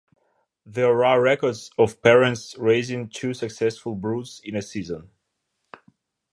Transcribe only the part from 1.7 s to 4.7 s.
of parents raising two successful broods in a